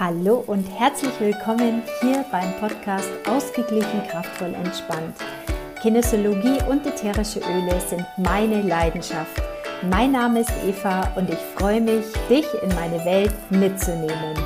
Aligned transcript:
Hallo 0.00 0.42
und 0.46 0.64
herzlich 0.78 1.12
willkommen 1.20 1.82
hier 2.00 2.24
beim 2.32 2.56
Podcast 2.58 3.10
Ausgeglichen, 3.28 4.02
kraftvoll, 4.08 4.54
entspannt. 4.54 5.14
Kinesiologie 5.82 6.56
und 6.70 6.86
ätherische 6.86 7.40
Öle 7.40 7.78
sind 7.86 8.06
meine 8.16 8.62
Leidenschaft. 8.62 9.42
Mein 9.90 10.12
Name 10.12 10.40
ist 10.40 10.52
Eva 10.66 11.06
und 11.16 11.28
ich 11.28 11.38
freue 11.54 11.82
mich, 11.82 12.06
dich 12.30 12.46
in 12.62 12.74
meine 12.76 13.04
Welt 13.04 13.34
mitzunehmen. 13.50 14.38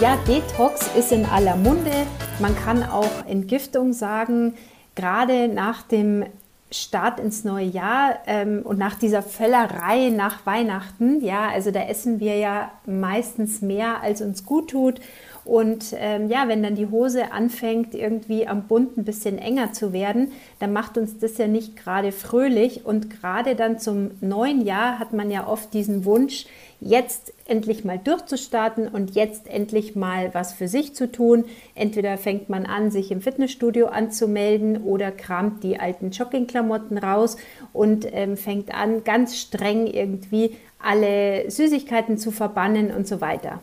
Ja, 0.00 0.18
Detox 0.26 0.90
ist 0.96 1.12
in 1.12 1.26
aller 1.26 1.54
Munde. 1.54 1.92
Man 2.40 2.56
kann 2.56 2.82
auch 2.82 3.24
Entgiftung 3.28 3.92
sagen. 3.92 4.54
Gerade 4.96 5.46
nach 5.46 5.82
dem 5.82 6.24
Start 6.72 7.20
ins 7.20 7.44
neue 7.44 7.66
Jahr 7.66 8.18
ähm, 8.26 8.62
und 8.64 8.78
nach 8.78 8.96
dieser 8.96 9.22
Völlerei 9.22 10.10
nach 10.10 10.46
Weihnachten, 10.46 11.22
ja, 11.22 11.48
also 11.48 11.70
da 11.70 11.82
essen 11.82 12.18
wir 12.20 12.36
ja 12.36 12.70
meistens 12.86 13.62
mehr, 13.62 14.02
als 14.02 14.22
uns 14.22 14.44
gut 14.44 14.70
tut. 14.70 15.00
Und 15.44 15.94
ähm, 15.98 16.28
ja, 16.28 16.46
wenn 16.46 16.62
dann 16.62 16.76
die 16.76 16.86
Hose 16.86 17.32
anfängt, 17.32 17.94
irgendwie 17.94 18.46
am 18.46 18.68
Bund 18.68 18.96
ein 18.96 19.04
bisschen 19.04 19.38
enger 19.38 19.72
zu 19.72 19.92
werden, 19.92 20.30
dann 20.60 20.72
macht 20.72 20.96
uns 20.96 21.18
das 21.18 21.36
ja 21.36 21.48
nicht 21.48 21.76
gerade 21.76 22.12
fröhlich. 22.12 22.86
Und 22.86 23.10
gerade 23.10 23.56
dann 23.56 23.78
zum 23.78 24.12
neuen 24.20 24.64
Jahr 24.64 24.98
hat 25.00 25.12
man 25.12 25.30
ja 25.30 25.46
oft 25.46 25.74
diesen 25.74 26.04
Wunsch, 26.04 26.46
jetzt 26.84 27.32
endlich 27.46 27.84
mal 27.84 27.98
durchzustarten 27.98 28.88
und 28.88 29.14
jetzt 29.14 29.48
endlich 29.48 29.94
mal 29.94 30.34
was 30.34 30.52
für 30.52 30.68
sich 30.68 30.94
zu 30.94 31.10
tun. 31.10 31.44
Entweder 31.74 32.18
fängt 32.18 32.48
man 32.48 32.66
an, 32.66 32.90
sich 32.90 33.10
im 33.10 33.20
Fitnessstudio 33.20 33.86
anzumelden 33.86 34.82
oder 34.82 35.12
kramt 35.12 35.62
die 35.62 35.78
alten 35.78 36.10
Joggingklamotten 36.10 36.98
raus 36.98 37.36
und 37.72 38.06
ähm, 38.12 38.36
fängt 38.36 38.74
an, 38.74 39.04
ganz 39.04 39.38
streng 39.38 39.86
irgendwie 39.86 40.56
alle 40.78 41.50
Süßigkeiten 41.50 42.18
zu 42.18 42.32
verbannen 42.32 42.90
und 42.90 43.06
so 43.06 43.20
weiter. 43.20 43.60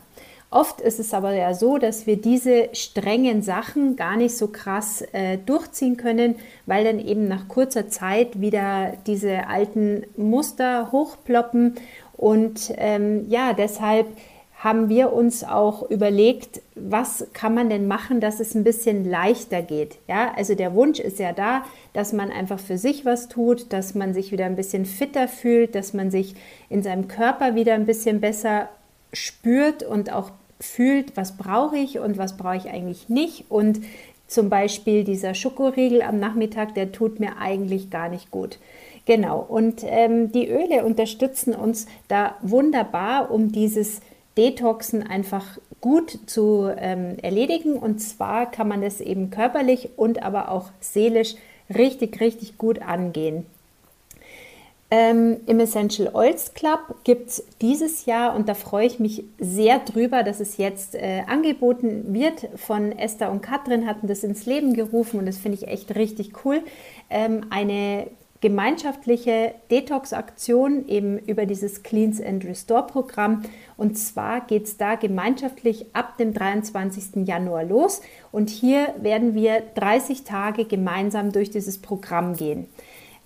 Oft 0.52 0.80
ist 0.80 0.98
es 0.98 1.14
aber 1.14 1.32
ja 1.32 1.54
so, 1.54 1.78
dass 1.78 2.08
wir 2.08 2.16
diese 2.16 2.70
strengen 2.72 3.40
Sachen 3.40 3.94
gar 3.94 4.16
nicht 4.16 4.36
so 4.36 4.48
krass 4.48 5.00
äh, 5.12 5.38
durchziehen 5.38 5.96
können, 5.96 6.34
weil 6.66 6.82
dann 6.84 6.98
eben 6.98 7.28
nach 7.28 7.46
kurzer 7.46 7.88
Zeit 7.88 8.40
wieder 8.40 8.94
diese 9.06 9.46
alten 9.46 10.04
Muster 10.16 10.90
hochploppen 10.90 11.76
und 12.20 12.74
ähm, 12.76 13.24
ja, 13.30 13.54
deshalb 13.54 14.06
haben 14.62 14.90
wir 14.90 15.10
uns 15.14 15.42
auch 15.42 15.90
überlegt, 15.90 16.60
was 16.74 17.26
kann 17.32 17.54
man 17.54 17.70
denn 17.70 17.88
machen, 17.88 18.20
dass 18.20 18.40
es 18.40 18.54
ein 18.54 18.62
bisschen 18.62 19.10
leichter 19.10 19.62
geht. 19.62 19.96
Ja, 20.06 20.34
also 20.36 20.54
der 20.54 20.74
Wunsch 20.74 21.00
ist 21.00 21.18
ja 21.18 21.32
da, 21.32 21.64
dass 21.94 22.12
man 22.12 22.30
einfach 22.30 22.60
für 22.60 22.76
sich 22.76 23.06
was 23.06 23.30
tut, 23.30 23.72
dass 23.72 23.94
man 23.94 24.12
sich 24.12 24.32
wieder 24.32 24.44
ein 24.44 24.56
bisschen 24.56 24.84
fitter 24.84 25.28
fühlt, 25.28 25.74
dass 25.74 25.94
man 25.94 26.10
sich 26.10 26.34
in 26.68 26.82
seinem 26.82 27.08
Körper 27.08 27.54
wieder 27.54 27.72
ein 27.72 27.86
bisschen 27.86 28.20
besser 28.20 28.68
spürt 29.14 29.82
und 29.82 30.12
auch 30.12 30.30
fühlt, 30.60 31.16
was 31.16 31.38
brauche 31.38 31.78
ich 31.78 32.00
und 32.00 32.18
was 32.18 32.36
brauche 32.36 32.58
ich 32.58 32.68
eigentlich 32.68 33.08
nicht. 33.08 33.46
Und 33.48 33.80
zum 34.26 34.50
Beispiel 34.50 35.04
dieser 35.04 35.32
Schokoriegel 35.32 36.02
am 36.02 36.20
Nachmittag, 36.20 36.74
der 36.74 36.92
tut 36.92 37.18
mir 37.18 37.38
eigentlich 37.38 37.88
gar 37.88 38.10
nicht 38.10 38.30
gut. 38.30 38.58
Genau, 39.06 39.40
und 39.40 39.82
ähm, 39.84 40.30
die 40.30 40.48
Öle 40.48 40.84
unterstützen 40.84 41.54
uns 41.54 41.86
da 42.08 42.36
wunderbar, 42.42 43.30
um 43.30 43.50
dieses 43.50 44.00
Detoxen 44.36 45.02
einfach 45.06 45.58
gut 45.80 46.18
zu 46.26 46.70
ähm, 46.76 47.16
erledigen. 47.22 47.74
Und 47.74 48.00
zwar 48.00 48.50
kann 48.50 48.68
man 48.68 48.82
das 48.82 49.00
eben 49.00 49.30
körperlich 49.30 49.90
und 49.96 50.22
aber 50.22 50.50
auch 50.50 50.70
seelisch 50.80 51.34
richtig, 51.74 52.20
richtig 52.20 52.58
gut 52.58 52.82
angehen. 52.82 53.46
Ähm, 54.92 55.36
Im 55.46 55.60
Essential 55.60 56.10
Oils 56.14 56.52
Club 56.54 56.80
gibt 57.04 57.28
es 57.28 57.44
dieses 57.60 58.06
Jahr, 58.06 58.34
und 58.34 58.48
da 58.48 58.54
freue 58.54 58.86
ich 58.86 58.98
mich 58.98 59.22
sehr 59.38 59.78
drüber, 59.78 60.24
dass 60.24 60.40
es 60.40 60.56
jetzt 60.56 60.96
äh, 60.96 61.22
angeboten 61.28 62.12
wird. 62.12 62.48
Von 62.56 62.90
Esther 62.98 63.30
und 63.30 63.40
Katrin 63.40 63.86
hatten 63.86 64.08
das 64.08 64.24
ins 64.24 64.46
Leben 64.46 64.74
gerufen 64.74 65.20
und 65.20 65.26
das 65.26 65.38
finde 65.38 65.58
ich 65.58 65.68
echt 65.68 65.94
richtig 65.94 66.44
cool. 66.44 66.62
Ähm, 67.08 67.42
eine 67.50 68.08
gemeinschaftliche 68.40 69.54
Detox-Aktion 69.70 70.88
eben 70.88 71.18
über 71.18 71.44
dieses 71.44 71.82
Cleans 71.82 72.20
and 72.22 72.44
Restore 72.44 72.86
Programm. 72.86 73.42
Und 73.76 73.98
zwar 73.98 74.40
geht 74.40 74.64
es 74.64 74.76
da 74.76 74.94
gemeinschaftlich 74.94 75.86
ab 75.94 76.16
dem 76.16 76.32
23. 76.32 77.26
Januar 77.26 77.64
los. 77.64 78.00
Und 78.32 78.48
hier 78.48 78.94
werden 79.00 79.34
wir 79.34 79.62
30 79.74 80.24
Tage 80.24 80.64
gemeinsam 80.64 81.32
durch 81.32 81.50
dieses 81.50 81.78
Programm 81.78 82.34
gehen. 82.34 82.66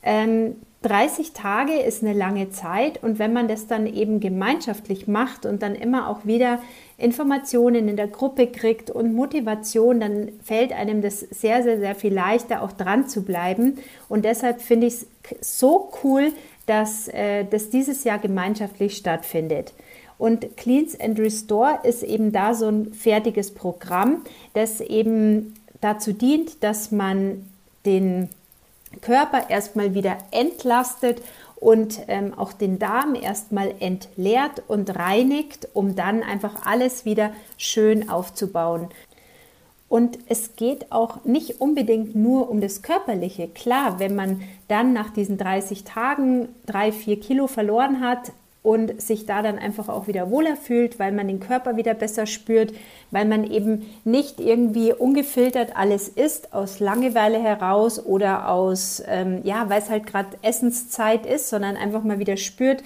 Ähm, 0.02 0.56
30 0.82 1.32
Tage 1.32 1.72
ist 1.80 2.02
eine 2.02 2.12
lange 2.12 2.50
Zeit 2.50 3.02
und 3.02 3.18
wenn 3.18 3.32
man 3.32 3.48
das 3.48 3.66
dann 3.66 3.86
eben 3.86 4.20
gemeinschaftlich 4.20 5.08
macht 5.08 5.46
und 5.46 5.62
dann 5.62 5.74
immer 5.74 6.10
auch 6.10 6.26
wieder 6.26 6.60
Informationen 6.96 7.88
in 7.88 7.96
der 7.96 8.06
Gruppe 8.06 8.46
kriegt 8.46 8.90
und 8.90 9.14
Motivation, 9.14 10.00
dann 10.00 10.28
fällt 10.42 10.72
einem 10.72 11.02
das 11.02 11.20
sehr, 11.20 11.62
sehr, 11.62 11.78
sehr 11.78 11.94
viel 11.94 12.14
leichter, 12.14 12.62
auch 12.62 12.72
dran 12.72 13.08
zu 13.08 13.22
bleiben. 13.22 13.78
Und 14.08 14.24
deshalb 14.24 14.60
finde 14.60 14.86
ich 14.86 14.94
es 14.94 15.06
so 15.58 15.90
cool, 16.04 16.32
dass 16.66 17.08
äh, 17.08 17.44
das 17.44 17.70
dieses 17.70 18.04
Jahr 18.04 18.18
gemeinschaftlich 18.18 18.96
stattfindet. 18.96 19.74
Und 20.18 20.56
Cleans 20.56 20.98
and 20.98 21.18
Restore 21.18 21.80
ist 21.82 22.02
eben 22.02 22.32
da 22.32 22.54
so 22.54 22.68
ein 22.68 22.92
fertiges 22.94 23.50
Programm, 23.50 24.22
das 24.54 24.80
eben 24.80 25.54
dazu 25.80 26.12
dient, 26.12 26.62
dass 26.62 26.92
man 26.92 27.44
den 27.84 28.28
Körper 29.00 29.50
erstmal 29.50 29.94
wieder 29.94 30.18
entlastet 30.30 31.22
und 31.56 32.00
ähm, 32.08 32.34
auch 32.36 32.52
den 32.52 32.78
Darm 32.78 33.14
erstmal 33.14 33.74
entleert 33.80 34.62
und 34.68 34.96
reinigt, 34.96 35.68
um 35.72 35.94
dann 35.94 36.22
einfach 36.22 36.66
alles 36.66 37.04
wieder 37.04 37.32
schön 37.56 38.08
aufzubauen. 38.08 38.88
Und 39.88 40.18
es 40.28 40.56
geht 40.56 40.90
auch 40.90 41.24
nicht 41.24 41.60
unbedingt 41.60 42.16
nur 42.16 42.50
um 42.50 42.60
das 42.60 42.82
Körperliche. 42.82 43.48
Klar, 43.48 44.00
wenn 44.00 44.14
man 44.14 44.42
dann 44.66 44.92
nach 44.92 45.10
diesen 45.10 45.38
30 45.38 45.84
Tagen 45.84 46.48
drei, 46.66 46.90
vier 46.90 47.20
Kilo 47.20 47.46
verloren 47.46 48.00
hat, 48.00 48.32
und 48.64 48.98
sich 49.00 49.26
da 49.26 49.42
dann 49.42 49.58
einfach 49.58 49.90
auch 49.90 50.06
wieder 50.08 50.30
wohler 50.30 50.56
fühlt, 50.56 50.98
weil 50.98 51.12
man 51.12 51.28
den 51.28 51.38
Körper 51.38 51.76
wieder 51.76 51.92
besser 51.92 52.24
spürt, 52.24 52.72
weil 53.10 53.26
man 53.26 53.44
eben 53.44 53.94
nicht 54.04 54.40
irgendwie 54.40 54.94
ungefiltert 54.94 55.76
alles 55.76 56.08
isst 56.08 56.54
aus 56.54 56.80
Langeweile 56.80 57.38
heraus 57.38 58.04
oder 58.04 58.48
aus, 58.48 59.02
ähm, 59.06 59.42
ja, 59.44 59.68
weil 59.68 59.82
es 59.82 59.90
halt 59.90 60.06
gerade 60.06 60.30
Essenszeit 60.40 61.26
ist, 61.26 61.50
sondern 61.50 61.76
einfach 61.76 62.02
mal 62.04 62.18
wieder 62.18 62.38
spürt, 62.38 62.82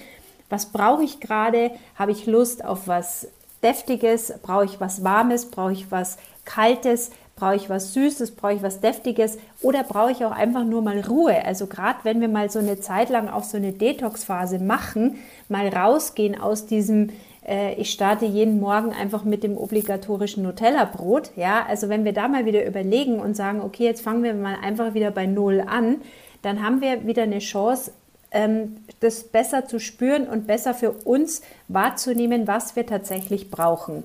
was 0.49 0.65
brauche 0.65 1.03
ich 1.03 1.21
gerade, 1.21 1.71
habe 1.95 2.11
ich 2.11 2.25
Lust 2.25 2.65
auf 2.65 2.89
was 2.89 3.29
Deftiges, 3.63 4.33
brauche 4.41 4.65
ich 4.65 4.81
was 4.81 5.05
Warmes, 5.05 5.45
brauche 5.45 5.71
ich 5.71 5.89
was 5.91 6.17
Kaltes, 6.43 7.11
Brauche 7.39 7.55
ich 7.55 7.69
was 7.69 7.93
Süßes? 7.93 8.31
Brauche 8.31 8.53
ich 8.53 8.63
was 8.63 8.81
Deftiges? 8.81 9.37
Oder 9.61 9.83
brauche 9.83 10.11
ich 10.11 10.25
auch 10.25 10.31
einfach 10.31 10.65
nur 10.65 10.81
mal 10.81 10.99
Ruhe? 10.99 11.45
Also 11.45 11.67
gerade 11.67 11.99
wenn 12.03 12.19
wir 12.19 12.27
mal 12.27 12.49
so 12.49 12.59
eine 12.59 12.79
Zeit 12.79 13.09
lang 13.09 13.29
auch 13.29 13.43
so 13.43 13.55
eine 13.55 13.71
Detox-Phase 13.71 14.59
machen, 14.59 15.17
mal 15.47 15.69
rausgehen 15.69 16.39
aus 16.39 16.65
diesem 16.65 17.11
äh, 17.47 17.73
ich 17.75 17.91
starte 17.91 18.25
jeden 18.25 18.59
Morgen 18.59 18.91
einfach 18.91 19.23
mit 19.23 19.43
dem 19.43 19.57
obligatorischen 19.57 20.43
Nutella-Brot. 20.43 21.31
Ja, 21.37 21.65
also 21.65 21.87
wenn 21.87 22.03
wir 22.03 22.13
da 22.13 22.27
mal 22.27 22.45
wieder 22.45 22.65
überlegen 22.65 23.19
und 23.19 23.35
sagen, 23.35 23.61
okay, 23.61 23.85
jetzt 23.85 24.01
fangen 24.01 24.23
wir 24.23 24.33
mal 24.33 24.57
einfach 24.61 24.93
wieder 24.93 25.11
bei 25.11 25.25
Null 25.25 25.63
an, 25.65 26.01
dann 26.41 26.61
haben 26.63 26.81
wir 26.81 27.07
wieder 27.07 27.23
eine 27.23 27.39
Chance, 27.39 27.91
ähm, 28.31 28.77
das 28.99 29.23
besser 29.23 29.65
zu 29.65 29.79
spüren 29.79 30.27
und 30.27 30.45
besser 30.45 30.73
für 30.73 30.91
uns 30.91 31.41
wahrzunehmen, 31.67 32.47
was 32.47 32.75
wir 32.75 32.85
tatsächlich 32.85 33.49
brauchen. 33.49 34.03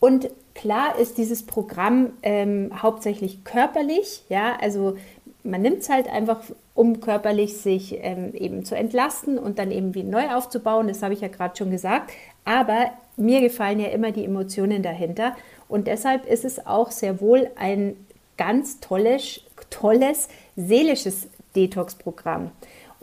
Und 0.00 0.30
klar 0.56 0.98
ist 0.98 1.18
dieses 1.18 1.44
Programm 1.44 2.10
ähm, 2.22 2.70
hauptsächlich 2.82 3.44
körperlich, 3.44 4.24
ja, 4.28 4.56
also 4.60 4.96
man 5.44 5.62
nimmt 5.62 5.78
es 5.78 5.88
halt 5.88 6.08
einfach, 6.08 6.40
um 6.74 7.00
körperlich 7.00 7.58
sich 7.58 7.96
ähm, 8.00 8.34
eben 8.34 8.64
zu 8.64 8.76
entlasten 8.76 9.38
und 9.38 9.58
dann 9.58 9.70
eben 9.70 9.94
wie 9.94 10.02
neu 10.02 10.34
aufzubauen, 10.34 10.88
das 10.88 11.02
habe 11.02 11.14
ich 11.14 11.20
ja 11.20 11.28
gerade 11.28 11.56
schon 11.56 11.70
gesagt, 11.70 12.10
aber 12.44 12.90
mir 13.16 13.40
gefallen 13.40 13.78
ja 13.78 13.88
immer 13.88 14.10
die 14.12 14.24
Emotionen 14.24 14.82
dahinter 14.82 15.36
und 15.68 15.86
deshalb 15.86 16.26
ist 16.26 16.44
es 16.44 16.66
auch 16.66 16.90
sehr 16.90 17.20
wohl 17.20 17.50
ein 17.56 17.96
ganz 18.36 18.80
tolles, 18.80 19.40
tolles 19.70 20.28
seelisches 20.56 21.28
Detox-Programm. 21.54 22.50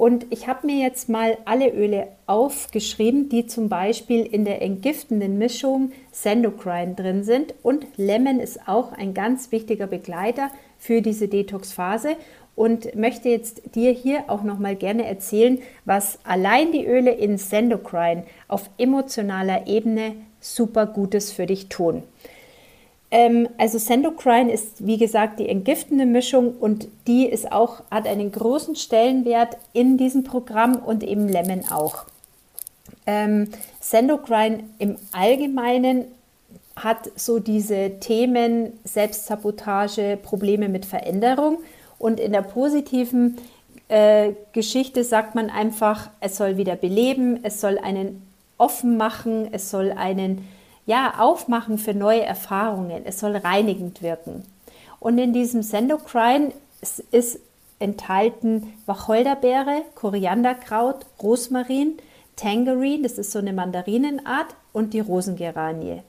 Und 0.03 0.25
ich 0.31 0.47
habe 0.47 0.67
mir 0.67 0.83
jetzt 0.83 1.07
mal 1.07 1.37
alle 1.45 1.69
Öle 1.71 2.09
aufgeschrieben, 2.25 3.29
die 3.29 3.47
zum 3.47 3.69
Beispiel 3.69 4.25
in 4.25 4.43
der 4.43 4.61
entgiftenden 4.61 5.37
Mischung 5.37 5.93
Sendocrine 6.11 6.95
drin 6.95 7.23
sind. 7.23 7.53
Und 7.63 7.85
Lemon 7.95 8.41
ist 8.41 8.67
auch 8.67 8.91
ein 8.91 9.13
ganz 9.13 9.53
wichtiger 9.53 9.87
Begleiter 9.87 10.49
für 10.77 11.01
diese 11.01 11.29
Detox-Phase 11.29 12.17
und 12.53 12.95
möchte 12.95 13.29
jetzt 13.29 13.75
dir 13.75 13.91
hier 13.91 14.25
auch 14.27 14.43
noch 14.43 14.59
mal 14.59 14.75
gerne 14.75 15.05
erzählen, 15.05 15.59
was 15.85 16.19
allein 16.25 16.73
die 16.73 16.85
Öle 16.85 17.11
in 17.11 17.37
Sendocrine 17.37 18.25
auf 18.49 18.69
emotionaler 18.77 19.67
Ebene 19.67 20.15
super 20.41 20.85
Gutes 20.85 21.31
für 21.31 21.45
dich 21.45 21.69
tun. 21.69 22.03
Ähm, 23.13 23.47
also 23.59 23.77
Sendocrine 23.77 24.51
ist, 24.51 24.87
wie 24.87 24.97
gesagt, 24.97 25.39
die 25.39 25.47
entgiftende 25.47 26.07
Mischung 26.07 26.55
und 26.59 26.87
die 27.05 27.27
ist 27.27 27.51
auch, 27.51 27.83
hat 27.91 28.07
einen 28.07 28.31
großen 28.31 28.75
Stellenwert 28.75 29.55
in 29.71 29.97
diesem 29.97 30.23
Programm 30.23 30.77
und 30.77 31.03
eben 31.03 31.29
Lemon 31.29 31.63
auch. 31.69 32.05
Ähm, 33.05 33.49
Sendocrine 33.79 34.63
im 34.79 34.95
Allgemeinen 35.11 36.05
hat 36.75 37.11
so 37.15 37.37
diese 37.37 37.99
Themen 37.99 38.73
Selbstsabotage, 38.83 40.17
Probleme 40.17 40.67
mit 40.67 40.87
Veränderung 40.87 41.59
und 41.99 42.19
in 42.19 42.31
der 42.31 42.41
positiven 42.41 43.37
äh, 43.89 44.31
Geschichte 44.53 45.03
sagt 45.03 45.35
man 45.35 45.51
einfach, 45.51 46.09
es 46.19 46.37
soll 46.37 46.57
wieder 46.57 46.75
beleben, 46.75 47.41
es 47.43 47.61
soll 47.61 47.77
einen 47.77 48.23
offen 48.57 48.97
machen, 48.97 49.49
es 49.51 49.69
soll 49.69 49.91
einen 49.91 50.47
ja, 50.85 51.15
aufmachen 51.17 51.77
für 51.77 51.93
neue 51.93 52.23
Erfahrungen, 52.23 53.03
es 53.05 53.19
soll 53.19 53.35
reinigend 53.35 54.01
wirken. 54.01 54.43
Und 54.99 55.17
in 55.17 55.33
diesem 55.33 55.63
Sendocrine 55.63 56.51
ist, 56.81 56.99
ist 57.11 57.39
enthalten 57.79 58.73
Wacholderbeere, 58.85 59.83
Korianderkraut, 59.95 61.05
Rosmarin, 61.21 61.97
Tangerine, 62.35 63.03
das 63.03 63.17
ist 63.17 63.31
so 63.31 63.39
eine 63.39 63.53
Mandarinenart, 63.53 64.55
und 64.71 64.93
die 64.93 64.99
Rosengeranie. 64.99 66.01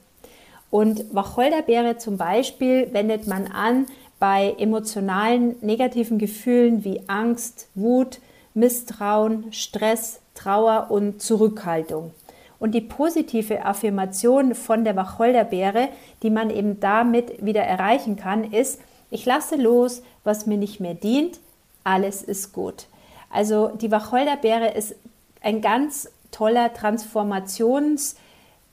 Und 0.71 1.13
Wacholderbeere 1.13 1.97
zum 1.97 2.17
Beispiel 2.17 2.91
wendet 2.91 3.27
man 3.27 3.47
an 3.47 3.85
bei 4.19 4.55
emotionalen 4.57 5.55
negativen 5.61 6.17
Gefühlen 6.17 6.83
wie 6.83 7.01
Angst, 7.07 7.67
Wut, 7.75 8.19
Misstrauen, 8.53 9.51
Stress, 9.53 10.19
Trauer 10.33 10.87
und 10.89 11.21
Zurückhaltung. 11.21 12.11
Und 12.59 12.73
die 12.73 12.81
positive 12.81 13.65
Affirmation 13.65 14.55
von 14.55 14.83
der 14.83 14.95
Wacholderbeere, 14.95 15.89
die 16.23 16.29
man 16.29 16.49
eben 16.49 16.79
damit 16.79 17.45
wieder 17.45 17.63
erreichen 17.63 18.15
kann, 18.15 18.51
ist, 18.51 18.79
ich 19.11 19.25
lasse 19.25 19.55
los, 19.55 20.01
was 20.23 20.45
mir 20.45 20.57
nicht 20.57 20.79
mehr 20.79 20.95
dient, 20.95 21.39
alles 21.83 22.23
ist 22.23 22.53
gut. 22.53 22.87
Also 23.29 23.69
die 23.69 23.91
Wacholderbeere 23.91 24.71
ist 24.71 24.95
ein 25.41 25.61
ganz 25.61 26.09
toller 26.31 26.73
Transformations- 26.73 28.15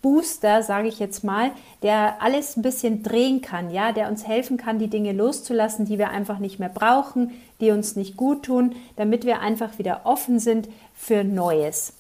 Booster, 0.03 0.65
sage 0.65 0.89
ich 0.89 0.99
jetzt 0.99 1.23
mal, 1.23 1.53
der 1.83 2.21
alles 2.21 2.57
ein 2.57 2.63
bisschen 2.63 3.05
drehen 3.05 3.41
kann, 3.41 3.71
ja, 3.71 3.93
der 3.93 4.09
uns 4.09 4.27
helfen 4.27 4.57
kann, 4.57 4.81
die 4.81 4.91
Dinge 4.91 5.13
loszulassen, 5.13 5.87
die 5.87 5.97
wir 5.97 6.11
einfach 6.11 6.41
nicht 6.41 6.59
mehr 6.59 6.69
brauchen, 6.69 7.31
die 7.61 7.71
uns 7.71 7.95
nicht 7.95 8.17
gut 8.17 8.43
tun, 8.45 8.75
damit 8.97 9.25
wir 9.25 9.41
einfach 9.41 9.79
wieder 9.79 10.01
offen 10.03 10.41
sind 10.41 10.69
für 10.93 11.23
Neues. 11.23 11.95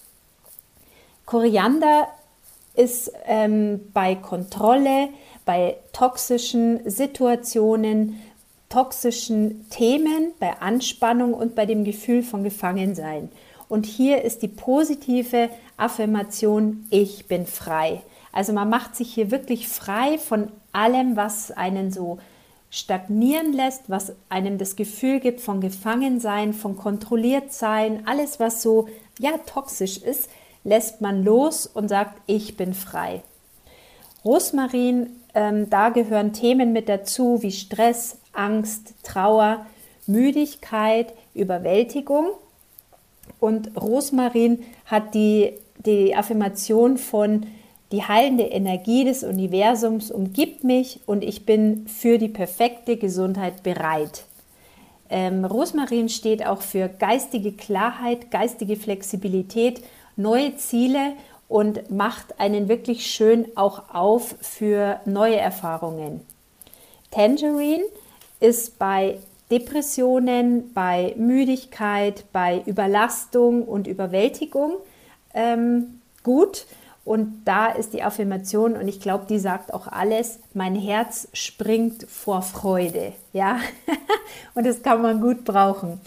Koriander 1.26 2.08
ist 2.74 3.12
ähm, 3.26 3.80
bei 3.92 4.14
Kontrolle, 4.14 5.08
bei 5.44 5.76
toxischen 5.92 6.88
Situationen, 6.88 8.20
toxischen 8.68 9.68
Themen, 9.68 10.32
bei 10.40 10.60
Anspannung 10.60 11.34
und 11.34 11.54
bei 11.54 11.66
dem 11.66 11.84
Gefühl 11.84 12.22
von 12.22 12.42
Gefangensein. 12.42 13.28
Und 13.68 13.86
hier 13.86 14.22
ist 14.22 14.42
die 14.42 14.48
positive 14.48 15.50
Affirmation, 15.76 16.86
ich 16.90 17.26
bin 17.26 17.46
frei. 17.46 18.02
Also 18.32 18.52
man 18.52 18.70
macht 18.70 18.96
sich 18.96 19.12
hier 19.12 19.30
wirklich 19.30 19.68
frei 19.68 20.18
von 20.18 20.48
allem, 20.72 21.16
was 21.16 21.50
einen 21.50 21.92
so 21.92 22.18
stagnieren 22.70 23.52
lässt, 23.52 23.90
was 23.90 24.14
einem 24.30 24.56
das 24.56 24.76
Gefühl 24.76 25.20
gibt 25.20 25.42
von 25.42 25.60
Gefangensein, 25.60 26.54
von 26.54 26.76
kontrolliert 26.76 27.52
sein, 27.52 28.02
alles 28.06 28.40
was 28.40 28.62
so 28.62 28.88
ja 29.18 29.32
toxisch 29.44 29.98
ist, 29.98 30.30
lässt 30.64 31.00
man 31.00 31.24
los 31.24 31.66
und 31.66 31.88
sagt, 31.88 32.20
ich 32.26 32.56
bin 32.56 32.74
frei. 32.74 33.22
Rosmarin, 34.24 35.10
ähm, 35.34 35.68
da 35.70 35.88
gehören 35.88 36.32
Themen 36.32 36.72
mit 36.72 36.88
dazu 36.88 37.42
wie 37.42 37.52
Stress, 37.52 38.18
Angst, 38.32 38.94
Trauer, 39.02 39.66
Müdigkeit, 40.06 41.12
Überwältigung. 41.34 42.26
Und 43.40 43.76
Rosmarin 43.80 44.62
hat 44.86 45.14
die, 45.14 45.54
die 45.84 46.14
Affirmation 46.14 46.98
von 46.98 47.46
die 47.90 48.02
heilende 48.02 48.44
Energie 48.44 49.04
des 49.04 49.22
Universums 49.22 50.10
umgibt 50.10 50.64
mich 50.64 51.00
und 51.04 51.22
ich 51.22 51.44
bin 51.44 51.86
für 51.86 52.16
die 52.16 52.28
perfekte 52.28 52.96
Gesundheit 52.96 53.62
bereit. 53.62 54.24
Ähm, 55.10 55.44
Rosmarin 55.44 56.08
steht 56.08 56.46
auch 56.46 56.62
für 56.62 56.88
geistige 56.88 57.52
Klarheit, 57.52 58.30
geistige 58.30 58.76
Flexibilität, 58.76 59.82
neue 60.16 60.56
Ziele 60.56 61.12
und 61.48 61.90
macht 61.90 62.40
einen 62.40 62.68
wirklich 62.68 63.06
schön 63.06 63.46
auch 63.56 63.94
auf 63.94 64.34
für 64.40 65.00
neue 65.04 65.36
Erfahrungen. 65.36 66.20
Tangerine 67.10 67.84
ist 68.40 68.78
bei 68.78 69.18
Depressionen, 69.50 70.72
bei 70.72 71.14
Müdigkeit, 71.18 72.24
bei 72.32 72.62
Überlastung 72.64 73.64
und 73.64 73.86
Überwältigung 73.86 74.76
ähm, 75.34 76.00
gut. 76.22 76.66
Und 77.04 77.42
da 77.44 77.66
ist 77.66 77.94
die 77.94 78.02
Affirmation, 78.02 78.74
und 78.74 78.86
ich 78.86 79.00
glaube, 79.00 79.26
die 79.28 79.40
sagt 79.40 79.74
auch 79.74 79.88
alles, 79.88 80.38
mein 80.54 80.76
Herz 80.76 81.26
springt 81.32 82.06
vor 82.08 82.42
Freude. 82.42 83.12
Ja, 83.32 83.58
und 84.54 84.64
das 84.64 84.82
kann 84.82 85.02
man 85.02 85.20
gut 85.20 85.44
brauchen. 85.44 86.00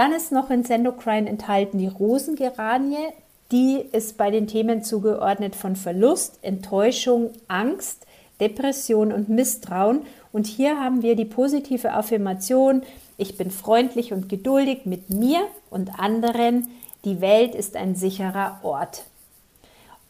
Dann 0.00 0.12
ist 0.12 0.32
noch 0.32 0.48
in 0.48 0.64
Sendocrine 0.64 1.28
enthalten 1.28 1.76
die 1.76 1.86
Rosengeranie. 1.86 3.08
Die 3.52 3.84
ist 3.92 4.16
bei 4.16 4.30
den 4.30 4.46
Themen 4.46 4.82
zugeordnet 4.82 5.54
von 5.54 5.76
Verlust, 5.76 6.38
Enttäuschung, 6.40 7.32
Angst, 7.48 8.06
Depression 8.40 9.12
und 9.12 9.28
Misstrauen. 9.28 10.00
Und 10.32 10.46
hier 10.46 10.80
haben 10.80 11.02
wir 11.02 11.16
die 11.16 11.26
positive 11.26 11.92
Affirmation, 11.92 12.80
ich 13.18 13.36
bin 13.36 13.50
freundlich 13.50 14.14
und 14.14 14.30
geduldig 14.30 14.86
mit 14.86 15.10
mir 15.10 15.40
und 15.68 16.00
anderen. 16.00 16.68
Die 17.04 17.20
Welt 17.20 17.54
ist 17.54 17.76
ein 17.76 17.94
sicherer 17.94 18.60
Ort. 18.62 19.04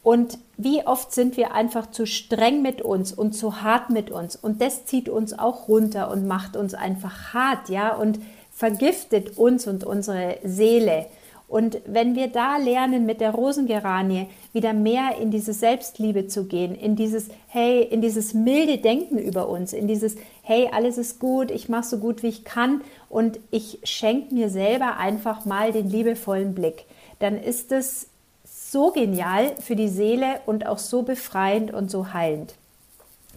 Und 0.05 0.39
wie 0.57 0.87
oft 0.87 1.13
sind 1.13 1.37
wir 1.37 1.53
einfach 1.53 1.91
zu 1.91 2.07
streng 2.07 2.63
mit 2.63 2.81
uns 2.81 3.13
und 3.13 3.33
zu 3.33 3.63
hart 3.63 3.91
mit 3.91 4.13
uns 4.13 4.37
und 4.37 4.63
das 4.63 4.87
zieht 4.87 5.09
uns 5.09 5.37
auch 5.37 5.67
runter 5.67 6.13
und 6.13 6.29
macht 6.29 6.57
uns 6.57 6.75
einfach 6.75 7.35
hart, 7.35 7.69
ja, 7.69 7.95
und 7.95 8.21
vergiftet 8.61 9.39
uns 9.39 9.67
und 9.67 9.85
unsere 9.85 10.37
Seele. 10.45 11.07
Und 11.49 11.79
wenn 11.87 12.15
wir 12.15 12.29
da 12.29 12.59
lernen, 12.59 13.07
mit 13.07 13.23
der 13.23 13.31
Rosengeranie 13.31 14.27
wieder 14.53 14.75
mehr 14.75 15.17
in 15.19 15.31
diese 15.31 15.55
Selbstliebe 15.55 16.27
zu 16.27 16.45
gehen, 16.45 16.75
in 16.75 16.95
dieses, 16.95 17.29
hey, 17.49 17.83
in 17.83 18.03
dieses 18.03 18.35
milde 18.35 18.77
Denken 18.77 19.17
über 19.17 19.49
uns, 19.49 19.73
in 19.73 19.89
dieses, 19.89 20.17
hey, 20.43 20.69
alles 20.71 20.99
ist 20.99 21.19
gut, 21.21 21.51
ich 21.51 21.71
mache 21.71 21.85
so 21.85 21.97
gut 21.97 22.23
wie 22.23 22.27
ich 22.27 22.45
kann 22.45 22.83
und 23.09 23.41
ich 23.51 23.79
schenke 23.83 24.35
mir 24.35 24.51
selber 24.51 24.99
einfach 24.99 25.47
mal 25.47 25.73
den 25.73 25.89
liebevollen 25.89 26.55
Blick, 26.55 26.85
dann 27.19 27.43
ist 27.43 27.73
es 27.73 28.09
so 28.45 28.91
genial 28.91 29.53
für 29.59 29.75
die 29.75 29.89
Seele 29.89 30.41
und 30.45 30.67
auch 30.67 30.79
so 30.79 31.01
befreiend 31.01 31.73
und 31.73 31.91
so 31.91 32.13
heilend. 32.13 32.57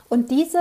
Und 0.09 0.31
diese 0.31 0.59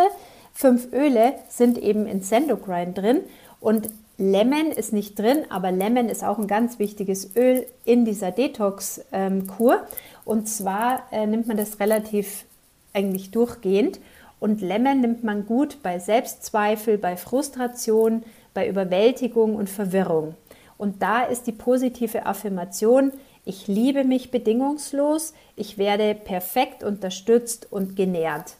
fünf 0.54 0.92
Öle 0.92 1.34
sind 1.48 1.78
eben 1.78 2.06
in 2.06 2.22
Sendocrine 2.22 2.92
drin 2.92 3.22
und 3.60 3.90
Lemon 4.18 4.70
ist 4.70 4.92
nicht 4.92 5.18
drin, 5.18 5.44
aber 5.48 5.72
Lemon 5.72 6.08
ist 6.08 6.22
auch 6.22 6.38
ein 6.38 6.46
ganz 6.46 6.78
wichtiges 6.78 7.34
Öl 7.34 7.66
in 7.84 8.04
dieser 8.04 8.30
Detox-Kur. 8.30 9.86
Und 10.24 10.48
zwar 10.48 11.02
äh, 11.10 11.26
nimmt 11.26 11.48
man 11.48 11.56
das 11.56 11.80
relativ 11.80 12.44
eigentlich 12.92 13.30
durchgehend. 13.30 14.00
Und 14.38 14.60
Lemon 14.60 15.00
nimmt 15.00 15.24
man 15.24 15.46
gut 15.46 15.82
bei 15.82 15.98
Selbstzweifel, 15.98 16.98
bei 16.98 17.16
Frustration, 17.16 18.22
bei 18.54 18.68
Überwältigung 18.68 19.56
und 19.56 19.70
Verwirrung. 19.70 20.34
Und 20.78 21.02
da 21.02 21.22
ist 21.22 21.46
die 21.46 21.52
positive 21.52 22.26
Affirmation, 22.26 23.12
ich 23.44 23.66
liebe 23.66 24.04
mich 24.04 24.30
bedingungslos, 24.30 25.32
ich 25.56 25.78
werde 25.78 26.14
perfekt 26.14 26.84
unterstützt 26.84 27.66
und 27.70 27.96
genährt. 27.96 28.54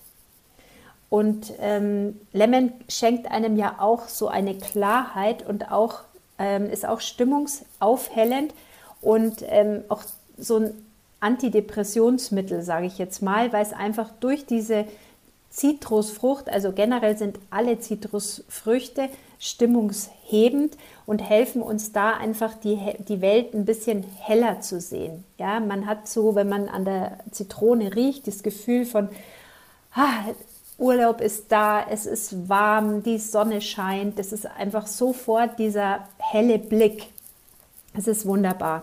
Und 1.13 1.53
ähm, 1.61 2.19
Lemon 2.33 2.73
schenkt 2.89 3.31
einem 3.31 3.59
ja 3.59 3.75
auch 3.81 4.09
so 4.09 4.29
eine 4.29 4.55
Klarheit 4.55 5.47
und 5.47 5.71
auch 5.71 6.05
ähm, 6.39 6.71
ist 6.71 6.89
auch 6.89 7.03
stimmungsaufhellend 7.03 8.55
und 9.03 9.45
ähm, 9.47 9.85
auch 9.91 10.05
so 10.39 10.57
ein 10.57 10.87
Antidepressionsmittel, 11.21 12.63
sage 12.63 12.87
ich 12.87 12.97
jetzt 12.97 13.21
mal, 13.21 13.53
weil 13.53 13.63
es 13.63 13.75
einfach 13.75 14.09
durch 14.21 14.47
diese 14.47 14.87
Zitrusfrucht, 15.51 16.49
also 16.49 16.73
generell 16.73 17.19
sind 17.19 17.39
alle 17.51 17.79
Zitrusfrüchte 17.79 19.11
stimmungshebend 19.39 20.79
und 21.05 21.19
helfen 21.19 21.61
uns 21.61 21.93
da 21.93 22.13
einfach 22.13 22.55
die, 22.55 22.79
die 23.07 23.21
Welt 23.21 23.53
ein 23.53 23.67
bisschen 23.67 24.03
heller 24.21 24.63
zu 24.63 24.81
sehen. 24.81 25.25
Ja, 25.37 25.61
man 25.61 25.85
hat 25.87 26.09
so, 26.09 26.35
wenn 26.35 26.49
man 26.49 26.71
an 26.71 26.87
der 26.87 27.19
Zitrone 27.33 27.95
riecht, 27.95 28.27
das 28.27 28.43
Gefühl 28.43 28.87
von, 28.87 29.11
ah, 29.95 30.33
Urlaub 30.83 31.21
ist 31.21 31.53
da, 31.53 31.87
es 31.89 32.07
ist 32.07 32.49
warm, 32.49 33.03
die 33.05 33.19
Sonne 33.19 33.61
scheint, 33.61 34.19
es 34.19 34.33
ist 34.33 34.47
einfach 34.47 34.89
sofort 34.89 35.59
dieser 35.59 36.09
helle 36.19 36.59
Blick. 36.59 37.07
Es 37.97 38.09
ist 38.09 38.27
wunderbar. 38.27 38.83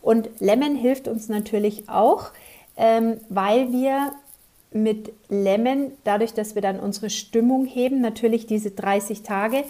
Und 0.00 0.30
Lemon 0.38 0.76
hilft 0.76 1.08
uns 1.08 1.28
natürlich 1.28 1.88
auch, 1.88 2.30
ähm, 2.76 3.18
weil 3.28 3.72
wir 3.72 4.12
mit 4.70 5.12
Lemon, 5.28 5.92
dadurch, 6.04 6.32
dass 6.32 6.54
wir 6.54 6.62
dann 6.62 6.78
unsere 6.78 7.10
Stimmung 7.10 7.66
heben, 7.66 8.00
natürlich 8.00 8.46
diese 8.46 8.70
30 8.70 9.22
Tage 9.22 9.64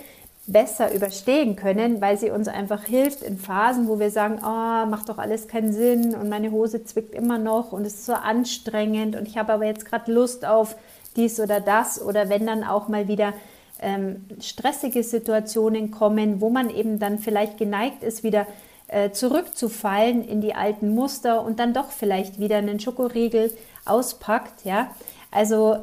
besser 0.47 0.93
überstehen 0.93 1.57
können, 1.57 2.01
weil 2.01 2.19
sie 2.19 2.31
uns 2.31 2.49
einfach 2.49 2.85
hilft 2.85 3.23
in 3.23 3.39
Phasen, 3.39 3.89
wo 3.89 3.99
wir 3.99 4.11
sagen, 4.11 4.41
oh, 4.43 4.87
macht 4.91 5.09
doch 5.09 5.19
alles 5.19 5.49
keinen 5.49 5.73
Sinn 5.73 6.15
und 6.15 6.29
meine 6.29 6.51
Hose 6.51 6.85
zwickt 6.85 7.15
immer 7.15 7.39
noch 7.39 7.73
und 7.73 7.87
es 7.87 7.95
ist 7.95 8.07
so 8.07 8.15
anstrengend 8.15 9.17
und 9.17 9.27
ich 9.27 9.39
habe 9.39 9.53
aber 9.53 9.65
jetzt 9.65 9.87
gerade 9.87 10.13
Lust 10.13 10.45
auf 10.45 10.77
dies 11.17 11.41
oder 11.41 11.61
das 11.61 12.01
oder 12.01 12.29
wenn 12.29 12.47
dann 12.47 12.65
auch 12.65 12.89
mal 12.89 13.09
wieder 13.09 13.33
ähm, 13.81 14.25
stressige 14.41 15.03
Situationen 15.03 15.91
kommen, 15.91 16.41
wo 16.41 16.51
man 16.51 16.71
eben 16.71 16.99
dann 16.99 17.19
vielleicht 17.19 17.59
geneigt 17.59 18.03
ist, 18.03 18.23
wieder 18.23 18.47
äh, 18.89 19.11
zurückzufallen 19.11 20.27
in 20.27 20.41
die 20.41 20.55
alten 20.55 20.95
Muster 20.95 21.43
und 21.45 21.59
dann 21.59 21.75
doch 21.75 21.91
vielleicht 21.91 22.39
wieder 22.39 22.57
einen 22.57 22.81
Schokoriegel 22.81 23.53
auspackt. 23.85 24.65
Ja? 24.65 24.91
Also 25.31 25.79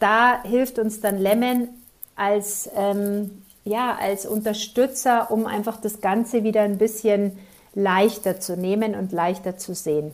da 0.00 0.42
hilft 0.42 0.78
uns 0.78 1.00
dann 1.00 1.18
Lemon 1.18 1.68
als, 2.16 2.68
ähm, 2.76 3.42
ja, 3.64 3.96
als 4.00 4.26
Unterstützer, 4.26 5.30
um 5.30 5.46
einfach 5.46 5.80
das 5.80 6.00
Ganze 6.00 6.42
wieder 6.42 6.62
ein 6.62 6.78
bisschen 6.78 7.38
leichter 7.74 8.40
zu 8.40 8.56
nehmen 8.56 8.94
und 8.94 9.12
leichter 9.12 9.56
zu 9.56 9.74
sehen. 9.74 10.12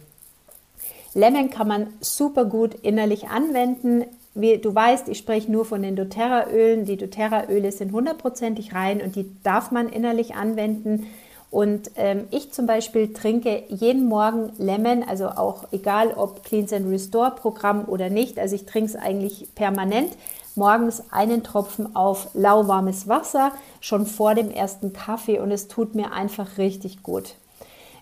Lemon 1.14 1.50
kann 1.50 1.68
man 1.68 1.92
super 2.00 2.44
gut 2.44 2.74
innerlich 2.74 3.28
anwenden 3.28 4.04
wie 4.34 4.58
du 4.58 4.74
weißt, 4.74 5.08
ich 5.08 5.18
spreche 5.18 5.50
nur 5.50 5.64
von 5.64 5.82
den 5.82 5.96
doTERRA-Ölen. 5.96 6.84
Die 6.84 6.96
doTERRA-Öle 6.96 7.72
sind 7.72 7.92
hundertprozentig 7.92 8.74
rein 8.74 9.00
und 9.00 9.16
die 9.16 9.30
darf 9.42 9.70
man 9.70 9.88
innerlich 9.88 10.34
anwenden. 10.34 11.06
Und 11.50 11.90
ähm, 11.96 12.28
ich 12.30 12.52
zum 12.52 12.66
Beispiel 12.66 13.12
trinke 13.12 13.64
jeden 13.68 14.06
Morgen 14.06 14.52
Lemon, 14.58 15.02
also 15.02 15.26
auch 15.26 15.64
egal 15.72 16.12
ob 16.12 16.44
Cleans 16.44 16.72
and 16.72 16.88
Restore 16.88 17.32
Programm 17.32 17.86
oder 17.88 18.08
nicht. 18.08 18.38
Also 18.38 18.54
ich 18.54 18.66
trinke 18.66 18.90
es 18.90 18.96
eigentlich 18.96 19.48
permanent. 19.56 20.12
Morgens 20.54 21.02
einen 21.10 21.42
Tropfen 21.42 21.96
auf 21.96 22.28
lauwarmes 22.34 23.08
Wasser, 23.08 23.52
schon 23.80 24.06
vor 24.06 24.34
dem 24.34 24.50
ersten 24.50 24.92
Kaffee 24.92 25.38
und 25.38 25.50
es 25.50 25.68
tut 25.68 25.94
mir 25.94 26.12
einfach 26.12 26.58
richtig 26.58 27.02
gut. 27.02 27.34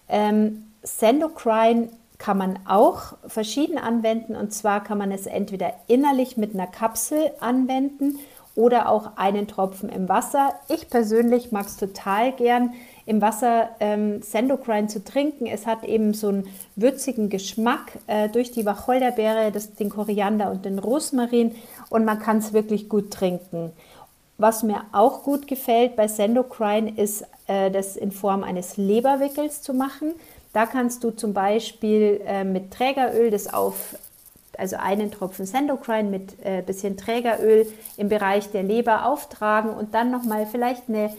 Ähm, 0.09 0.65
Sendocrine 0.83 1.89
kann 2.19 2.37
man 2.37 2.59
auch 2.67 3.15
verschieden 3.27 3.79
anwenden. 3.79 4.37
Und 4.37 4.53
zwar 4.53 4.83
kann 4.83 4.99
man 4.99 5.13
es 5.13 5.27
entweder 5.27 5.73
innerlich 5.87 6.37
mit 6.37 6.55
einer 6.55 6.67
Kapsel 6.67 7.31
anwenden 7.41 8.19
oder 8.59 8.89
auch 8.89 9.17
einen 9.17 9.47
Tropfen 9.47 9.89
im 9.89 10.09
Wasser. 10.09 10.53
Ich 10.69 10.91
persönlich 10.91 11.53
mag 11.53 11.67
es 11.67 11.77
total 11.77 12.33
gern, 12.33 12.75
im 13.07 13.23
Wasser 13.23 13.71
ähm, 13.79 14.21
Sendocrine 14.21 14.89
zu 14.89 15.03
trinken. 15.03 15.47
Es 15.47 15.65
hat 15.65 15.85
eben 15.85 16.13
so 16.13 16.29
einen 16.29 16.49
würzigen 16.75 17.31
Geschmack 17.31 17.93
äh, 18.09 18.29
durch 18.29 18.51
die 18.51 18.67
Wacholderbeere, 18.67 19.53
das, 19.53 19.75
den 19.75 19.89
Koriander 19.89 20.51
und 20.51 20.65
den 20.65 20.81
Rosmarin 20.81 21.55
und 21.89 22.05
man 22.05 22.19
kann 22.19 22.39
es 22.39 22.53
wirklich 22.53 22.89
gut 22.89 23.13
trinken. 23.13 23.73
Was 24.39 24.65
mir 24.65 24.83
auch 24.93 25.23
gut 25.23 25.47
gefällt 25.47 25.95
bei 25.95 26.09
Sendocrine 26.09 26.93
ist, 26.97 27.25
äh, 27.47 27.71
das 27.71 27.97
in 27.97 28.11
Form 28.11 28.43
eines 28.43 28.77
Leberwickels 28.77 29.63
zu 29.63 29.73
machen. 29.73 30.15
Da 30.59 30.67
kannst 30.67 31.05
du 31.05 31.13
zum 31.13 31.35
Beispiel 31.35 32.21
äh, 32.27 32.43
mit 32.43 32.73
Trägeröl 32.73 33.31
das 33.31 33.47
auf, 33.47 33.95
also 34.59 34.75
einen 34.75 35.13
Tropfen 35.13 35.47
Sendocrine 35.47 36.11
mit 36.11 36.45
äh, 36.45 36.63
bisschen 36.63 36.97
Trägeröl 36.97 37.65
im 37.97 38.09
Bereich 38.09 38.51
der 38.51 38.65
Leber 38.65 39.07
auftragen 39.07 39.71
und 39.71 39.95
dann 39.95 40.11
nochmal 40.11 40.47
vielleicht 40.47 40.89
eine 40.89 41.15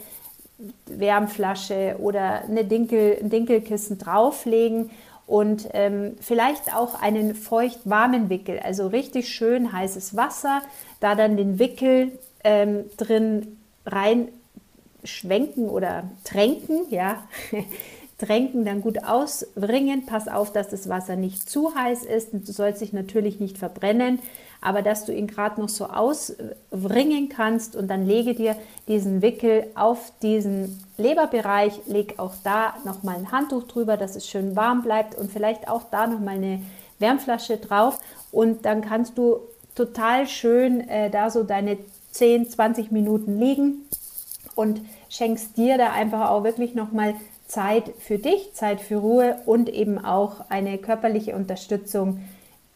Wärmflasche 0.84 1.96
oder 2.00 2.44
eine 2.44 2.66
Dinkel, 2.66 3.16
ein 3.18 3.30
Dinkelkissen 3.30 3.96
drauflegen 3.96 4.90
und 5.26 5.70
ähm, 5.72 6.18
vielleicht 6.20 6.76
auch 6.76 7.00
einen 7.00 7.34
feucht-warmen 7.34 8.28
Wickel, 8.28 8.58
also 8.58 8.88
richtig 8.88 9.30
schön 9.30 9.72
heißes 9.72 10.18
Wasser, 10.18 10.60
da 11.00 11.14
dann 11.14 11.38
den 11.38 11.58
Wickel 11.58 12.12
ähm, 12.44 12.90
drin 12.98 13.56
rein 13.86 14.28
schwenken 15.02 15.70
oder 15.70 16.10
tränken, 16.24 16.82
ja, 16.90 17.22
Tränken 18.20 18.64
dann 18.64 18.82
gut 18.82 19.02
auswringen. 19.02 20.04
Pass 20.04 20.28
auf, 20.28 20.52
dass 20.52 20.68
das 20.68 20.88
Wasser 20.88 21.16
nicht 21.16 21.48
zu 21.48 21.74
heiß 21.74 22.04
ist. 22.04 22.32
Du 22.32 22.52
sollst 22.52 22.82
dich 22.82 22.92
natürlich 22.92 23.40
nicht 23.40 23.56
verbrennen, 23.56 24.18
aber 24.60 24.82
dass 24.82 25.06
du 25.06 25.12
ihn 25.12 25.26
gerade 25.26 25.60
noch 25.60 25.70
so 25.70 25.86
auswringen 25.86 27.30
kannst. 27.30 27.76
Und 27.76 27.88
dann 27.88 28.06
lege 28.06 28.34
dir 28.34 28.56
diesen 28.88 29.22
Wickel 29.22 29.66
auf 29.74 30.12
diesen 30.22 30.84
Leberbereich, 30.98 31.80
leg 31.86 32.18
auch 32.18 32.34
da 32.44 32.74
nochmal 32.84 33.16
ein 33.16 33.32
Handtuch 33.32 33.64
drüber, 33.64 33.96
dass 33.96 34.16
es 34.16 34.28
schön 34.28 34.54
warm 34.54 34.82
bleibt. 34.82 35.16
Und 35.16 35.32
vielleicht 35.32 35.68
auch 35.68 35.84
da 35.90 36.06
nochmal 36.06 36.36
eine 36.36 36.60
Wärmflasche 36.98 37.56
drauf. 37.56 37.98
Und 38.30 38.66
dann 38.66 38.82
kannst 38.82 39.16
du 39.16 39.40
total 39.74 40.28
schön 40.28 40.86
äh, 40.88 41.08
da 41.08 41.30
so 41.30 41.42
deine 41.42 41.78
10, 42.10 42.50
20 42.50 42.90
Minuten 42.90 43.38
liegen 43.38 43.86
und 44.54 44.80
schenkst 45.08 45.56
dir 45.56 45.78
da 45.78 45.92
einfach 45.92 46.30
auch 46.30 46.44
wirklich 46.44 46.74
nochmal 46.74 47.14
Zeit 47.46 47.92
für 47.98 48.18
dich, 48.18 48.52
Zeit 48.54 48.80
für 48.80 48.96
Ruhe 48.96 49.38
und 49.46 49.68
eben 49.68 49.98
auch 49.98 50.48
eine 50.50 50.78
körperliche 50.78 51.34
Unterstützung 51.34 52.20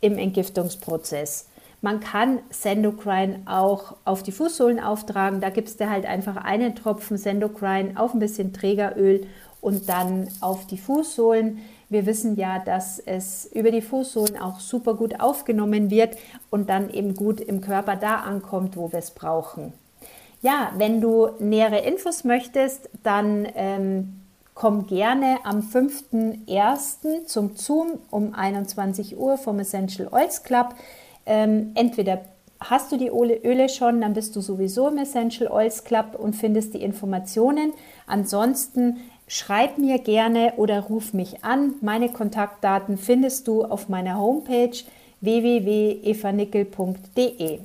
im 0.00 0.18
Entgiftungsprozess. 0.18 1.46
Man 1.80 2.00
kann 2.00 2.38
Sendocrine 2.48 3.42
auch 3.44 3.96
auf 4.06 4.22
die 4.22 4.32
Fußsohlen 4.32 4.80
auftragen. 4.80 5.40
Da 5.40 5.50
gibst 5.50 5.80
du 5.80 5.90
halt 5.90 6.06
einfach 6.06 6.36
einen 6.36 6.74
Tropfen 6.74 7.18
Sendocrine 7.18 8.00
auf 8.00 8.14
ein 8.14 8.20
bisschen 8.20 8.54
Trägeröl 8.54 9.26
und 9.60 9.88
dann 9.88 10.28
auf 10.40 10.66
die 10.66 10.78
Fußsohlen. 10.78 11.58
Wir 11.90 12.06
wissen 12.06 12.36
ja, 12.36 12.58
dass 12.58 12.98
es 12.98 13.44
über 13.52 13.70
die 13.70 13.82
Fußsohlen 13.82 14.38
auch 14.38 14.60
super 14.60 14.94
gut 14.94 15.20
aufgenommen 15.20 15.90
wird 15.90 16.16
und 16.50 16.70
dann 16.70 16.88
eben 16.90 17.14
gut 17.14 17.40
im 17.40 17.60
Körper 17.60 17.96
da 17.96 18.16
ankommt, 18.16 18.76
wo 18.76 18.90
wir 18.90 18.98
es 18.98 19.10
brauchen. 19.10 19.74
Ja, 20.44 20.72
wenn 20.76 21.00
du 21.00 21.28
nähere 21.38 21.78
Infos 21.78 22.22
möchtest, 22.22 22.90
dann 23.02 23.48
ähm, 23.54 24.20
Komm 24.54 24.86
gerne 24.86 25.38
am 25.42 25.60
5.1. 25.60 27.26
zum 27.26 27.56
Zoom 27.56 27.98
um 28.10 28.34
21 28.34 29.18
Uhr 29.18 29.36
vom 29.36 29.58
Essential 29.58 30.08
Oils 30.12 30.44
Club. 30.44 30.76
Ähm, 31.26 31.72
entweder 31.74 32.20
hast 32.60 32.92
du 32.92 32.96
die 32.96 33.08
Öle 33.08 33.68
schon, 33.68 34.00
dann 34.00 34.14
bist 34.14 34.36
du 34.36 34.40
sowieso 34.40 34.86
im 34.88 34.98
Essential 34.98 35.50
Oils 35.50 35.82
Club 35.82 36.16
und 36.16 36.36
findest 36.36 36.74
die 36.74 36.82
Informationen. 36.82 37.72
Ansonsten 38.06 38.98
schreib 39.26 39.76
mir 39.76 39.98
gerne 39.98 40.52
oder 40.56 40.82
ruf 40.82 41.14
mich 41.14 41.42
an. 41.42 41.74
Meine 41.80 42.10
Kontaktdaten 42.10 42.96
findest 42.96 43.48
du 43.48 43.64
auf 43.64 43.88
meiner 43.88 44.20
Homepage 44.20 44.70
www.evanickel.de. 45.20 47.58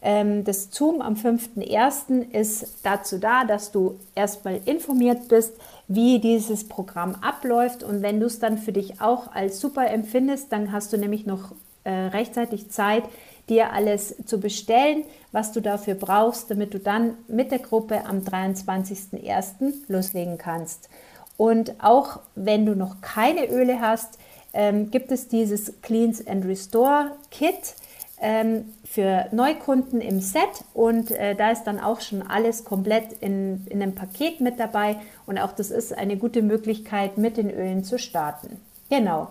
Ähm, 0.00 0.44
das 0.44 0.70
Zoom 0.70 1.00
am 1.00 1.14
5.1. 1.14 2.30
ist 2.32 2.78
dazu 2.84 3.18
da, 3.18 3.44
dass 3.44 3.72
du 3.72 3.98
erstmal 4.14 4.60
informiert 4.64 5.28
bist, 5.28 5.54
wie 5.88 6.20
dieses 6.20 6.68
Programm 6.68 7.16
abläuft. 7.16 7.82
Und 7.82 8.02
wenn 8.02 8.20
du 8.20 8.26
es 8.26 8.38
dann 8.38 8.58
für 8.58 8.72
dich 8.72 9.00
auch 9.00 9.32
als 9.32 9.60
super 9.60 9.88
empfindest, 9.90 10.52
dann 10.52 10.72
hast 10.72 10.92
du 10.92 10.98
nämlich 10.98 11.26
noch 11.26 11.52
äh, 11.84 11.90
rechtzeitig 11.90 12.70
Zeit, 12.70 13.04
dir 13.48 13.72
alles 13.72 14.14
zu 14.26 14.38
bestellen, 14.38 15.04
was 15.32 15.52
du 15.52 15.60
dafür 15.60 15.94
brauchst, 15.94 16.50
damit 16.50 16.74
du 16.74 16.78
dann 16.78 17.14
mit 17.28 17.50
der 17.50 17.60
Gruppe 17.60 18.04
am 18.04 18.18
23.01. 18.18 19.72
loslegen 19.88 20.38
kannst. 20.38 20.88
Und 21.36 21.72
auch 21.82 22.20
wenn 22.34 22.66
du 22.66 22.74
noch 22.74 23.00
keine 23.00 23.48
Öle 23.48 23.80
hast, 23.80 24.18
ähm, 24.52 24.90
gibt 24.90 25.12
es 25.12 25.28
dieses 25.28 25.80
Cleans 25.82 26.26
and 26.26 26.44
Restore 26.44 27.12
Kit 27.30 27.74
ähm, 28.20 28.72
für 28.84 29.26
Neukunden 29.32 30.00
im 30.00 30.20
Set 30.20 30.64
und 30.74 31.10
äh, 31.10 31.34
da 31.34 31.50
ist 31.50 31.64
dann 31.64 31.78
auch 31.78 32.00
schon 32.00 32.22
alles 32.22 32.64
komplett 32.64 33.12
in, 33.20 33.66
in 33.68 33.82
einem 33.82 33.94
Paket 33.94 34.40
mit 34.40 34.58
dabei 34.58 34.96
und 35.26 35.38
auch 35.38 35.52
das 35.52 35.70
ist 35.70 35.96
eine 35.96 36.16
gute 36.16 36.42
Möglichkeit, 36.42 37.18
mit 37.18 37.36
den 37.36 37.50
Ölen 37.50 37.84
zu 37.84 37.98
starten. 37.98 38.60
Genau. 38.90 39.28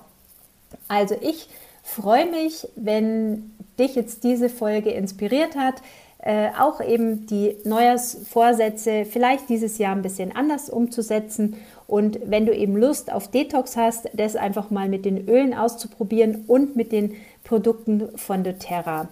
Also 0.88 1.15
ich 1.22 1.50
freue 1.84 2.29
mich, 2.29 2.67
wenn 2.75 3.51
dich 3.79 3.96
jetzt 3.96 4.24
diese 4.24 4.50
Folge 4.50 4.91
inspiriert 4.91 5.56
hat, 5.56 5.82
äh, 6.20 6.50
auch 6.60 6.82
eben 6.82 7.25
die 7.27 7.56
Neujahrsvorsätze 7.63 9.06
vielleicht 9.06 9.50
dieses 9.50 9.77
Jahr 9.77 9.96
ein 9.96 10.01
bisschen 10.01 10.36
anders 10.36 10.70
umzusetzen. 10.70 11.56
Und 11.88 12.20
wenn 12.25 12.46
du 12.46 12.53
eben 12.53 12.75
Lust 12.75 13.12
auf 13.12 13.29
Detox 13.29 13.77
hast, 13.77 14.10
das 14.13 14.36
einfach 14.36 14.70
mal 14.70 14.89
mit 14.89 15.06
den 15.06 15.29
Ölen 15.29 15.53
auszuprobieren 15.53 16.44
und 16.48 16.75
mit 16.75 16.91
den 16.91 17.15
Produkten 17.47 18.09
von 18.17 18.43
doTERRA. 18.43 19.07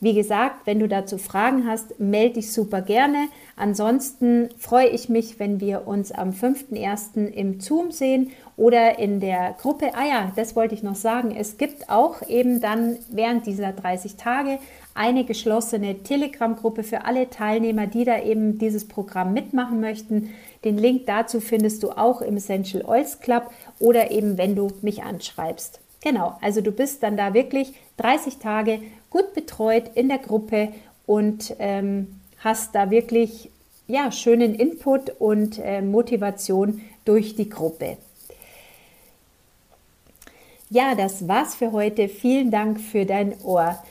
Wie 0.00 0.14
gesagt, 0.14 0.66
wenn 0.66 0.80
du 0.80 0.88
dazu 0.88 1.18
Fragen 1.18 1.66
hast, 1.66 1.98
melde 1.98 2.34
dich 2.34 2.52
super 2.52 2.82
gerne. 2.82 3.28
Ansonsten 3.56 4.50
freue 4.58 4.88
ich 4.88 5.08
mich, 5.08 5.38
wenn 5.38 5.60
wir 5.60 5.86
uns 5.86 6.12
am 6.12 6.30
5.1. 6.30 7.26
im 7.26 7.60
Zoom 7.60 7.90
sehen 7.90 8.32
oder 8.56 8.98
in 8.98 9.20
der 9.20 9.54
Gruppe. 9.60 9.92
Ah 9.94 10.04
ja, 10.06 10.32
das 10.36 10.56
wollte 10.56 10.74
ich 10.74 10.82
noch 10.82 10.94
sagen. 10.94 11.34
Es 11.34 11.56
gibt 11.56 11.88
auch 11.88 12.26
eben 12.28 12.60
dann 12.60 12.96
während 13.10 13.46
dieser 13.46 13.72
30 13.72 14.16
Tage 14.16 14.58
eine 14.94 15.24
geschlossene 15.24 16.02
Telegram-Gruppe 16.02 16.82
für 16.84 17.04
alle 17.04 17.30
Teilnehmer, 17.30 17.86
die 17.86 18.04
da 18.04 18.20
eben 18.22 18.58
dieses 18.58 18.86
Programm 18.86 19.32
mitmachen 19.32 19.80
möchten. 19.80 20.30
Den 20.64 20.76
Link 20.76 21.06
dazu 21.06 21.40
findest 21.40 21.82
du 21.82 21.90
auch 21.90 22.20
im 22.20 22.36
Essential 22.36 22.84
Oils 22.84 23.20
Club 23.20 23.50
oder 23.78 24.10
eben 24.10 24.38
wenn 24.38 24.54
du 24.54 24.70
mich 24.82 25.02
anschreibst. 25.02 25.80
Genau, 26.04 26.36
also 26.42 26.60
du 26.60 26.70
bist 26.70 27.02
dann 27.02 27.16
da 27.16 27.32
wirklich 27.32 27.72
30 27.96 28.36
Tage 28.36 28.80
gut 29.08 29.32
betreut 29.32 29.90
in 29.94 30.08
der 30.08 30.18
Gruppe 30.18 30.68
und 31.06 31.56
ähm, 31.58 32.20
hast 32.40 32.74
da 32.74 32.90
wirklich 32.90 33.50
ja, 33.88 34.12
schönen 34.12 34.54
Input 34.54 35.10
und 35.18 35.58
äh, 35.58 35.80
Motivation 35.80 36.82
durch 37.06 37.36
die 37.36 37.48
Gruppe. 37.48 37.96
Ja, 40.68 40.94
das 40.94 41.26
war's 41.26 41.54
für 41.54 41.72
heute. 41.72 42.08
Vielen 42.08 42.50
Dank 42.50 42.80
für 42.80 43.06
dein 43.06 43.40
Ohr. 43.42 43.82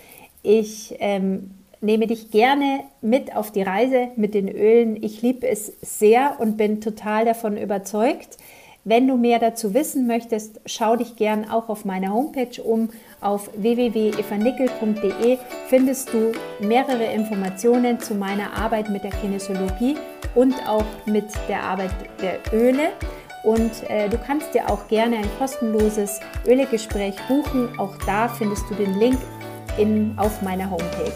Ich 0.44 0.96
ähm, 1.00 1.52
nehme 1.82 2.06
dich 2.06 2.30
gerne 2.30 2.82
mit 3.02 3.36
auf 3.36 3.52
die 3.52 3.64
Reise 3.64 4.10
mit 4.18 4.36
den 4.36 4.50
Ölen. 4.50 5.02
Ich 5.02 5.24
liebe 5.24 5.48
es 5.48 5.74
sehr 5.82 6.40
und 6.40 6.58
bin 6.58 6.80
total 6.80 7.26
davon 7.26 7.58
überzeugt. 7.58 8.38
Wenn 8.86 9.08
du 9.08 9.16
mehr 9.16 9.40
dazu 9.40 9.74
wissen 9.74 10.08
möchtest, 10.08 10.60
schau 10.66 10.98
dich 10.98 11.16
gern 11.16 11.50
auch 11.50 11.70
auf 11.70 11.86
meiner 11.86 12.14
Homepage 12.14 12.62
um. 12.62 12.90
Auf 13.22 13.50
www.evanickel.de 13.56 15.38
findest 15.68 16.12
du 16.14 16.34
mehrere 16.60 17.06
Informationen 17.06 18.02
zu 18.02 18.14
meiner 18.14 18.52
Arbeit 18.58 18.90
mit 18.90 19.06
der 19.06 19.12
Kinesiologie 19.12 19.96
und 20.36 20.54
auch 20.68 20.84
mit 21.06 21.28
der 21.48 21.64
Arbeit 21.64 21.92
der 22.22 22.40
Öle. 22.52 22.90
Und 23.46 23.72
äh, 23.90 24.10
du 24.10 24.18
kannst 24.18 24.54
dir 24.54 24.70
auch 24.70 24.90
gerne 24.90 25.16
ein 25.18 25.30
kostenloses 25.40 26.20
Ölegespräch 26.46 27.16
buchen. 27.30 27.80
Auch 27.80 27.96
da 28.06 28.28
findest 28.28 28.70
du 28.70 28.76
den 28.76 29.00
Link 29.00 29.18
in, 29.78 30.14
auf 30.18 30.42
meiner 30.42 30.70
Homepage. 30.70 31.14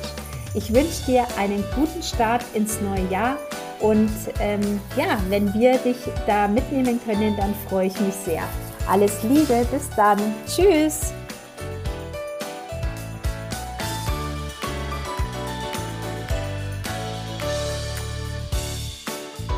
Ich 0.53 0.73
wünsche 0.73 1.05
dir 1.05 1.25
einen 1.37 1.65
guten 1.75 2.01
Start 2.01 2.45
ins 2.53 2.79
neue 2.79 3.07
Jahr 3.11 3.37
und 3.79 4.09
ähm, 4.39 4.79
ja, 4.95 5.17
wenn 5.29 5.53
wir 5.53 5.77
dich 5.77 5.97
da 6.25 6.47
mitnehmen 6.47 6.99
können, 7.05 7.35
dann 7.37 7.53
freue 7.67 7.87
ich 7.87 7.99
mich 7.99 8.13
sehr. 8.13 8.43
Alles 8.89 9.21
Liebe, 9.23 9.65
bis 9.71 9.89
dann. 9.95 10.19
Tschüss. 10.45 11.13